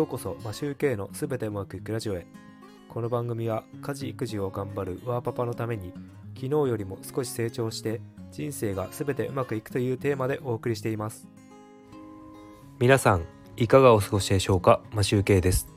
[0.00, 2.26] ようこそマシューケイのすべてうまくいくラジオへ。
[2.88, 5.92] この番組は家事育児を頑張るワーパパのために
[6.36, 8.00] 昨日よりも少し成長して
[8.32, 11.28] 人生がすべてうまくいくというテーマでお送りしています。
[12.78, 13.26] 皆さん
[13.58, 14.80] いかがお過ごしでしょうか？
[14.94, 15.68] マシューケイです。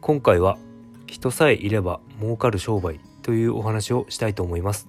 [0.00, 0.58] 今回は
[1.06, 4.88] 人さえいれば儲かる商売というお話をしたいと思います。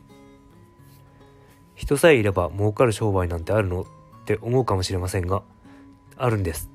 [1.75, 3.81] 人さえいれば儲かる商売なんてあるの？
[3.81, 3.85] っ
[4.25, 5.43] て思うかもしれませんが
[6.15, 6.71] あるんです。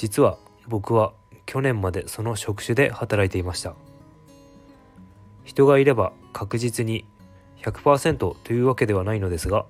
[0.00, 1.12] 実は僕は
[1.44, 3.74] 去年までその職種で働いていました。
[5.44, 7.04] 人がいれば確実に
[7.62, 9.66] 100%というわけではないのですが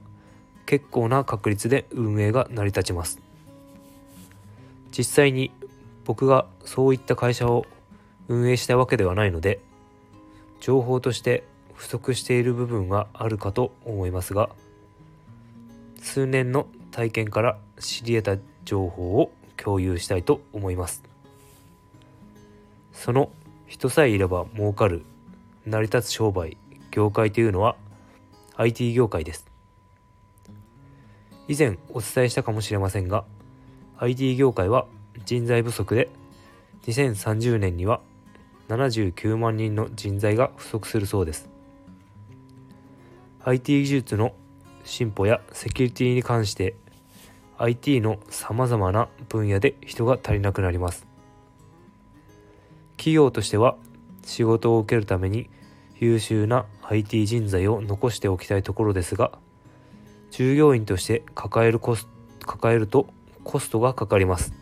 [0.66, 3.19] 結構な確率で運営が成り立ちます。
[4.97, 5.51] 実際に
[6.05, 7.66] 僕がそういった会社を
[8.29, 9.59] 運営したわけではないので
[10.60, 11.43] 情報として
[11.74, 14.49] 不足している部分はあるかと思いますが
[16.01, 21.03] 数年の体験から知り得た情報を共有したいと思います。
[22.93, 23.30] その
[23.67, 25.05] 人さえいれば儲かる
[25.67, 26.57] 成り立つ商売
[26.91, 27.77] 業界というのは
[28.57, 29.47] IT 業界です。
[31.49, 33.25] 以前お伝えしたかもしれませんが
[33.99, 34.87] IT 業界は
[35.25, 36.09] 人材不足で
[36.87, 38.01] 2030年には
[38.69, 41.49] 79万人の人材が不足するそうです。
[43.45, 44.35] IT 技術の
[44.85, 46.74] 進歩やセキュリティに関して
[47.63, 51.07] IT のさまざまな分野で人が足りなくなります。
[52.97, 53.77] 企業としては
[54.25, 55.51] 仕事を受けるために
[55.99, 59.33] 優秀な IT 人材を残しておきたいところですが
[60.30, 62.09] 従業員として抱えるコス
[62.47, 63.09] 抱えると
[63.45, 64.55] コストがかかります。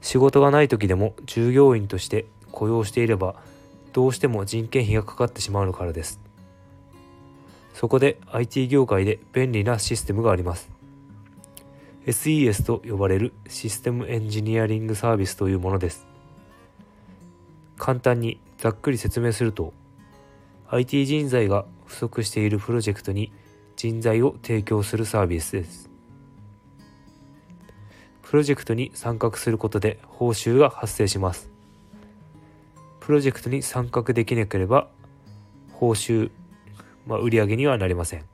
[0.00, 3.36] 仕事がない時でも従業員として雇用していれば
[3.92, 6.20] どうしても人件費がかかってしまうのからです。
[7.74, 10.75] そこで IT 業界で便利なシステムがあります。
[12.06, 16.06] SES と呼ばれるシステムエンジニアリングサービスというものです。
[17.76, 19.74] 簡単にざっくり説明すると
[20.68, 23.32] IT 人材が不足しているプロジェクトに
[23.74, 25.90] 人材を提供するサービスです。
[28.22, 31.50] プロジェクトに参画することで報酬が発生します。
[33.00, 34.88] プロジェクトに参画できなければ
[35.72, 36.30] 報酬、
[37.04, 38.24] まあ、売上にはなりません。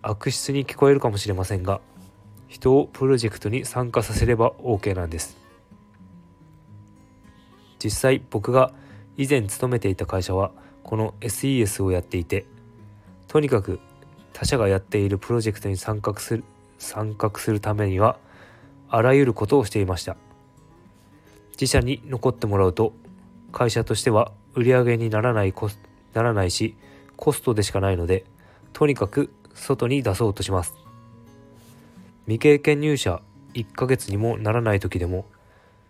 [0.00, 1.80] 悪質に聞こえるかもしれませんが
[2.56, 5.36] 人をプロジェクトに参加させれば OK なんです。
[7.84, 8.72] 実際僕が
[9.18, 10.52] 以前勤めていた会社は
[10.82, 12.46] この SES をやっていて
[13.28, 13.78] とにかく
[14.32, 16.44] 他社がやっているプロジェクトに参画する
[16.78, 18.18] 参画するためには
[18.88, 20.16] あらゆることをしていました。
[21.52, 22.94] 自社に残ってもらうと
[23.52, 25.52] 会社としては売り上げにならない
[26.14, 26.74] ならないし
[27.16, 28.24] コストでしかないので
[28.72, 30.85] とにかく外に出そうとします。
[32.26, 33.22] 未経験入社
[33.54, 35.26] 1ヶ月にもならない時でも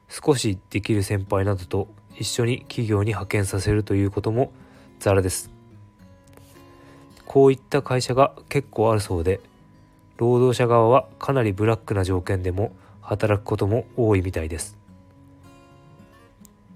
[0.09, 4.53] 少しできる先輩などと一緒に企業に派遣させるということも
[5.01, 5.51] ザラです。
[7.25, 9.41] こういった会社が結構あるそうで
[10.17, 14.77] 労働者側はかなりブラックな条件でも働くことも多いみたいです。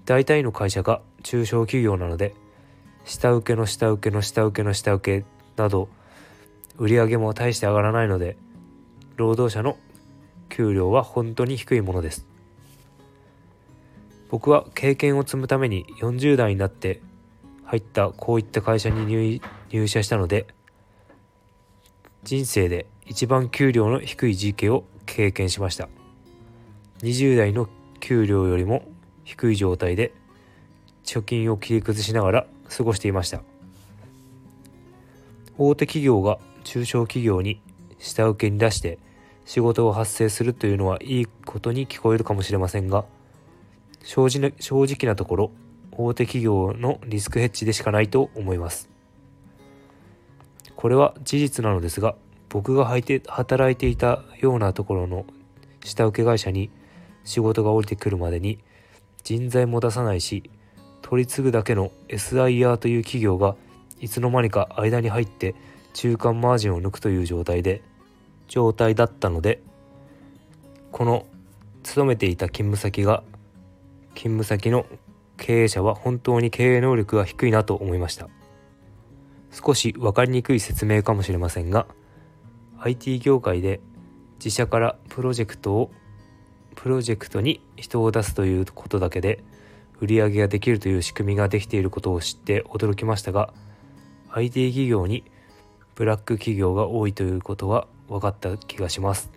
[0.05, 2.33] 大体の会社が中小企業なので
[3.05, 5.87] 下請けの下請けの下請けの下請けなど
[6.77, 8.37] 売り上げも大して上がらないので
[9.15, 9.77] 労働者の
[10.49, 12.27] 給料は本当に低いものです。
[14.29, 17.01] 僕は経験を積むために40代になって
[17.65, 20.47] 入ったこういった会社に入社したので
[22.23, 25.89] 人生で一番給料の低い時期を経験しました。
[26.99, 27.67] 20代の
[27.99, 28.83] 給料よりも
[29.23, 30.13] 低い状態で
[31.03, 33.41] 貯金を切り崩しながら過ごしていました。
[35.57, 37.61] 大手企業が中小企業に
[38.01, 38.97] 下請けに出して
[39.45, 43.05] 仕事を発生するというのはいいことに聞こえるかもしれませんが
[44.03, 45.51] 正直正直なところ
[45.91, 48.89] 大手企業のリスクヘッジでしかないと思います。
[50.75, 52.15] これは事実なのですが
[52.49, 55.25] 僕が働いていたようなところの
[55.83, 56.71] 下請け会社に
[57.23, 58.57] 仕事が降りてくるまでに
[59.23, 60.49] 人材も出さないし
[61.03, 63.55] 取り継ぐだけの SIR という企業が
[63.99, 65.53] いつの間にか間に入って
[65.93, 67.83] 中間マージンを抜くという状態で
[68.51, 69.63] 状態だったので
[70.91, 71.25] この
[71.83, 73.23] 勤めていた勤務先が
[74.09, 74.85] 勤務先の
[75.37, 78.27] 経営者は本当に経営能力が低いなと思いました。
[79.51, 81.87] 少し分かりにくい説明かもしれませんが
[82.79, 83.81] IT 業界で
[84.35, 85.91] 自社からプロジェクトを
[86.75, 89.43] プロジェクトに人を出すということだけで
[89.99, 93.53] 売り上げができるという仕組みができていることを知って驚きましたが
[94.31, 95.25] IT 企業に
[95.95, 99.31] ブラック企業が多いということは分かった気がします。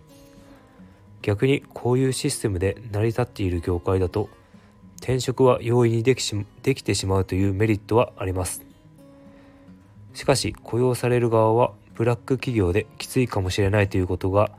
[1.21, 4.29] 逆にこういうシステムで成り立っている業界だと
[4.97, 8.63] 転職は容易にできしできてしまうというメリットはあります。
[10.13, 14.51] しかし雇用される側はブラック企業できついかもしれないということが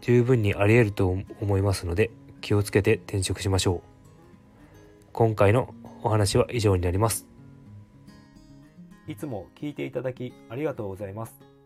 [0.00, 2.10] 十分にあり得ると思いますので
[2.40, 3.90] 気をつけて転職しましょう。
[5.12, 7.26] 今回のお話は以上になります。
[9.08, 11.59] いつも聞いていただきありがとうございます。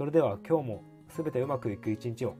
[0.00, 0.82] それでは今日も
[1.14, 2.34] 全てうまくいく一日を。